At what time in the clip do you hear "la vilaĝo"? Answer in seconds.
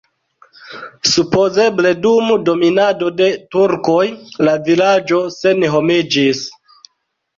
4.49-5.21